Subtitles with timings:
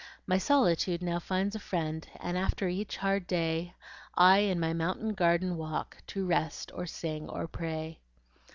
[0.25, 3.75] My solitude now finds a friend, And after each hard day,
[4.17, 7.99] I in my mountain garden walk, To rest, or sing, or pray.